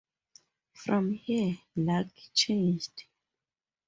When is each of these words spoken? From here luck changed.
From 0.73 1.11
here 1.11 1.59
luck 1.75 2.07
changed. 2.33 3.03